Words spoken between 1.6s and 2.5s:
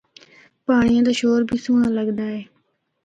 سہنڑا لگدا اے۔